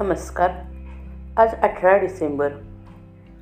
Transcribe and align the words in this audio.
नमस्कार. 0.00 0.50
आज 1.36 1.54
अठरा 1.62 1.96
डिसेंबर. 1.96 2.48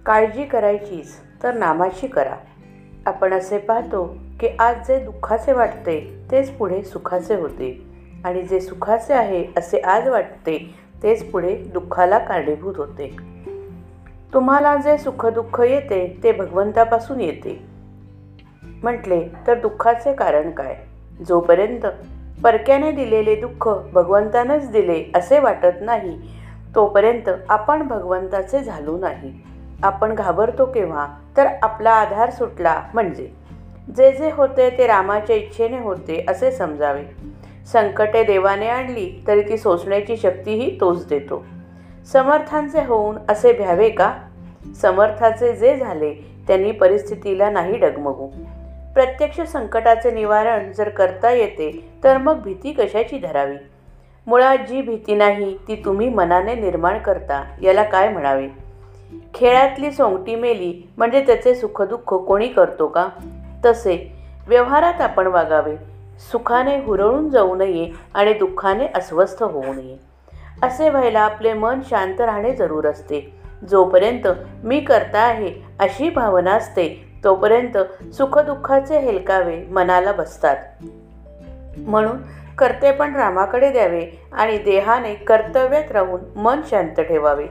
काळजी 0.07 0.45
करायचीच 0.45 1.15
तर 1.43 1.55
नामाची 1.55 2.07
करा. 2.07 2.35
आपण 3.07 3.33
असे 3.33 3.59
पाहतो 3.59 4.17
की 4.41 4.49
आज 4.59 4.77
जे 4.89 5.05
दुःखाचे 5.05 5.53
वाटते 5.53 6.25
तेच 6.31 6.51
पुढे 6.51 6.83
सुखाचे 6.83 7.35
होते 7.35 7.83
आणि 8.25 8.43
जे 8.43 8.61
सुखाचे 8.61 9.15
आहे 9.15 9.45
असे 9.57 9.79
आज 9.79 10.09
वाटते 10.09 10.75
तेच 11.03 11.31
पुढे 11.31 11.55
दुःखाला 11.55 12.19
कारणीभूत 12.19 12.75
होते. 12.77 13.17
तुम्हाला 14.35 14.77
जे 14.77 14.99
सुखदुःख 14.99 15.61
येते 15.61 16.21
ते 16.23 16.33
भगवंतापासून 16.33 17.21
येते. 17.21 17.67
म्हटले 18.83 19.29
तर 19.47 19.55
दुःखाचे 19.55 20.13
कारण 20.13 20.51
काय? 20.51 20.77
जोपर्यंत 21.29 21.87
परक्याने 22.43 22.93
दिलेले 22.93 23.35
दुःख 23.35 23.69
भगवंतानंच 23.69 24.71
दिले 24.71 25.13
असे 25.15 25.39
वाटत 25.39 25.77
नाही 25.81 26.44
तोपर्यंत 26.75 27.31
आपण 27.49 27.89
भगवंताचे 27.89 28.61
झालो 28.61 28.99
नाही. 28.99 29.33
आपण 29.83 30.15
घाबरतो 30.15 30.67
केव्हा? 30.67 31.09
तर 31.37 31.47
आपला 31.63 31.91
आधार 31.91 32.31
सुटला 32.31 32.83
म्हणजे. 32.95 33.31
जे 33.97 34.13
जे 34.13 34.31
होते 34.33 34.79
ते 34.79 34.87
रामाच्या 34.87 35.37
इच्छेने 35.37 35.79
होते 35.79 36.25
असे 36.29 36.51
समजावे. 36.53 37.03
संकटे 37.73 38.25
देवाने 38.25 38.69
आणली 38.69 39.25
तरी 39.27 39.43
ती 39.43 39.59
सोसण्याची 39.59 40.17
शक्तीही 40.17 40.81
तोच 40.81 41.09
देतो. 41.09 41.45
समर्थांचे 42.13 42.85
होऊन 42.85 43.17
असे 43.29 43.53
भ्यावे 43.53 43.89
का? 43.89 44.15
समर्थाचे 44.83 45.53
जे 45.53 45.77
झाले 45.77 46.15
त्यांनी 46.47 46.73
परिस्थितीला 46.73 47.51
नाही 47.51 47.79
डगमगू. 47.79 48.29
प्रत्यक्ष 48.95 49.41
संकटाचे 49.41 50.11
निवारण 50.11 50.73
जर 50.73 50.89
करता 50.89 51.31
येते 51.31 51.91
तर 52.05 52.19
मग 52.19 52.43
भीती 52.43 52.73
कशाची 52.73 53.19
धरावी? 53.19 53.57
मुळात 54.27 54.59
जी 54.59 54.83
भीती 54.83 55.15
नाही 55.15 55.59
ती 55.69 55.83
तुम्ही 55.85 56.09
मनाने 56.09 56.55
निर्माण 56.55 56.99
करता. 56.99 57.45
याला 57.63 57.83
काय 57.83 58.09
म्हणावे? 58.09 58.49
खेळातली 59.35 59.91
सोंगटी 59.93 60.35
मेली 60.35 60.93
म्हणजे 60.97 61.21
त्याचे 61.21 61.55
सुखदुःख 61.55 62.15
कोणी 62.15 62.49
करतो 62.49 62.87
का? 62.87 63.09
तसे 63.65 64.13
व्यवहारात 64.49 65.01
आपण 65.01 65.27
वागावे. 65.27 65.77
सुखाने 66.33 66.77
हुरळून 66.77 67.31
जाऊ 67.31 67.57
नये 67.57 67.91
आणि 68.15 68.33
दुःखाने 68.33 68.87
अस्वस्थ 68.95 69.43
होऊ 69.43 69.75
नये. 69.75 69.97
असे 70.63 70.89
व्हायला 70.89 71.21
आपले 71.21 71.53
मन 71.53 71.81
शांत 71.91 72.21
राहणे 72.21 72.51
जरूर 72.51 72.87
असते. 72.87 73.35
जोपर्यंत 73.71 74.29
मी 74.65 74.81
करता 74.81 75.19
आहे 75.19 75.53
अशी 75.81 76.11
भावना 76.11 76.53
असते 76.53 77.13
तोपर्यंत 77.25 77.79
सुखदुःखाचे 78.15 78.99
हेलकावे 78.99 79.65
मनाला 79.71 80.13
बसतात. 80.13 80.57
म्हणून 81.79 82.17
कर्ते 82.59 82.93
पण 82.93 83.17
रामाकडे 83.17 83.71
द्यावे 83.71 84.07
आणि 84.33 84.59
देहाने 84.59 85.15
कर्तव्यात 85.15 85.93
राहून 85.93 86.21
मन 86.37 86.61
शांत 86.71 87.01
ठेवावे. 87.01 87.47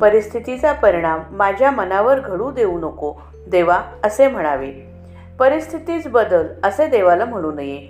परिस्थितीचा 0.00 0.72
परिणाम 0.72 1.20
माझ्या 1.30 1.70
मनावर 1.70 2.20
घडू 2.20 2.50
देऊ 2.50 2.78
नको 2.78 3.14
देवा 3.48 3.82
असे 4.04 4.28
म्हणावे. 4.28 4.72
परिस्थितीच 5.38 6.08
बदल 6.08 6.46
असे 6.64 6.86
देवाला 6.86 7.24
म्हणू 7.24 7.52
नये. 7.52 7.88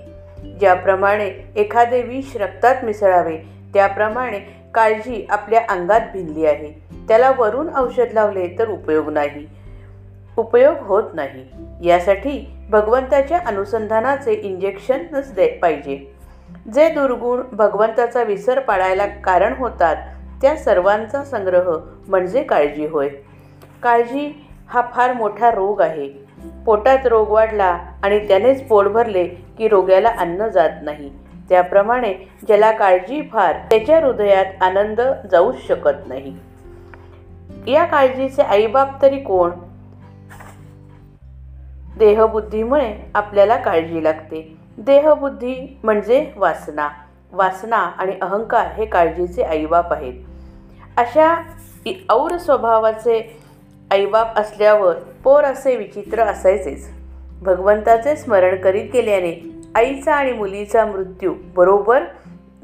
ज्याप्रमाणे 0.61 1.53
एखादे 1.57 2.03
विष 2.03 2.37
रक्तात 2.37 2.85
मिसळावे 2.85 3.39
त्याप्रमाणे 3.75 4.41
काळजी 4.75 5.27
आपल्या 5.31 5.61
अंगात 5.69 6.01
भिनली 6.13 6.47
आहे. 6.47 6.83
त्याला 7.09 7.33
वरून 7.39 7.69
औषध 7.77 8.13
लावले 8.13 8.49
तर 8.59 8.69
उपयोग 8.69 9.11
नाही. 9.11 9.47
उपयोग 10.37 10.77
होत 10.81 11.03
नाही. 11.15 11.45
यासाठी 11.89 12.53
भगवंताच्या 12.71 13.39
अनुसंधानाचे 13.47 14.33
इंजेक्शनच 14.33 15.35
दे 15.35 15.47
पाहिजे. 15.47 16.13
जे 16.75 16.89
दुर्गुण 16.89 17.43
भगवंताचा 17.53 18.23
विसर 18.23 18.59
पाडायला 18.59 19.07
कारण 19.07 19.53
होतात 19.53 19.97
त्या 20.43 20.57
सर्वांचा 20.57 21.25
संग्रह 21.25 21.79
म्हणजे 22.09 22.43
काळजी 22.43 22.87
होय. 22.87 23.09
काळजी 23.83 24.47
हा 24.69 24.83
फार 24.95 25.13
मोठा 25.13 25.51
रोग 25.51 25.81
आहे. 25.81 26.09
पोटात 26.67 27.07
रोग 27.07 27.29
वाढला 27.29 27.79
आणि 28.03 28.29
त्यानेच 28.29 28.69
पोट 28.69 28.87
भरले 28.87 29.25
की 29.25 29.69
रोग्याला 29.69 30.09
अन्न 30.09 30.49
जात 30.49 30.71
नाही. 30.83 31.11
त्याप्रमाणे 31.49 32.15
ज्याला 32.47 32.71
काळजी 32.71 33.23
फार 33.33 33.53
त्याच्या 33.53 34.07
हृदयात 34.07 34.47
आनंद 34.61 35.01
जाऊच 35.31 35.67
शकत 35.69 36.09
नाही. 36.09 36.37
या 37.73 37.85
काळजीचे 37.85 38.43
आईबाप 38.43 39.03
तरी 39.03 39.19
कोण? 39.19 39.51
देहबुद्धीमुळे 41.99 42.95
आपल्याला 43.15 43.57
काळजी 43.57 44.05
लागते. 44.05 44.57
देहबुद्धी 44.79 45.79
म्हणजे 45.83 46.33
वासना. 46.37 46.89
वासना 47.33 47.77
आणि 47.77 48.13
अहंकार 48.23 48.67
हे 48.67 48.87
काळजीचे 48.87 49.43
आईबाप 49.43 49.93
आहेत. 49.93 50.13
अशा 50.97 51.43
और 52.11 52.37
स्वभावाचे 52.37 53.39
आईबाप 53.91 54.39
असल्यावर 54.39 54.95
पोर 55.25 55.45
असे 55.45 55.77
विचित्र 55.77 56.23
असायचेच. 56.23 56.91
भगवंताचे 57.43 58.17
स्मरण 58.17 58.57
करीत 58.57 58.91
गेल्याने 58.93 59.51
आईचा 59.75 60.15
आणि 60.15 60.33
मुलीचा 60.33 60.87
मृत्यू 60.87 61.35
बरोबर 61.57 62.03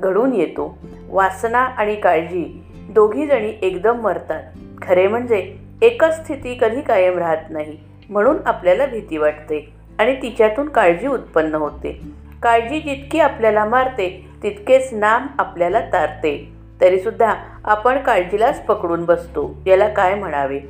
घडून 0.00 0.34
येतो. 0.34 0.78
वासना 1.08 1.58
आणि 1.58 1.96
काळजी 1.96 2.64
दोघीजणी 2.90 3.52
एकदम 3.62 4.00
मरतात. 4.00 4.42
खरे 4.82 5.06
म्हणजे 5.08 5.56
एकच 5.82 6.24
स्थिती 6.24 6.58
कधी 6.60 6.80
कायम 6.80 7.18
राहत 7.18 7.50
नाही. 7.50 7.91
म्हणून 8.12 8.36
आपल्याला 8.46 8.86
भीती 8.86 9.16
वाटते 9.16 9.72
आणि 9.98 10.22
तिच्यातून 10.22 10.68
काळजी 10.68 11.06
उत्पन्न 11.06 11.54
होते. 11.54 12.00
काळजी 12.42 12.80
जितकी 12.80 13.20
आपल्याला 13.20 13.64
मारते 13.64 14.26
तितकेच 14.42 14.92
नाम 14.92 15.26
आपल्याला 15.38 15.80
तारते. 15.80 16.52
तरीसुद्धा 16.80 17.34
आपण 17.64 17.98
काळजीलाच 17.98 18.64
पकडून 18.64 19.04
बसतो 19.04 19.62
याला 19.66 19.88
काय 19.88 20.14
म्हणावे? 20.14 20.60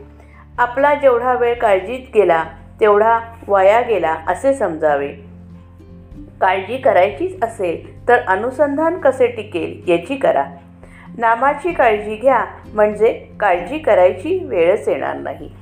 आपला 0.58 0.94
जेवढा 0.94 1.34
वेळ 1.34 1.54
काळजीत 1.54 2.00
गेला 2.14 2.44
तेवढा 2.80 3.18
वाया 3.48 3.80
गेला 3.80 4.16
असे 4.26 4.54
समजावे. 4.54 5.08
काळजी 6.40 6.76
करायचीच 6.76 7.42
असेल 7.42 8.08
तर 8.08 8.18
अनुसंधान 8.18 8.98
कसे 8.98 9.26
टिकेल 9.26 9.90
याची 9.90 10.16
करा. 10.16 10.44
नामाची 11.18 11.72
काळजी 11.72 12.16
घ्या 12.16 12.44
म्हणजे 12.74 13.26
काळजी 13.40 13.78
करायची 13.78 14.38
वेळच 14.44 14.88
येणार 14.88 15.16
नाही. 15.16 15.61